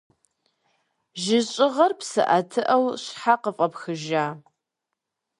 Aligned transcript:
Жьыщӏыгъэр 1.21 1.91
псыӏэтыӏэу 1.99 2.85
щхьэ 3.03 3.35
къыфӏэпхыжа? 3.41 4.25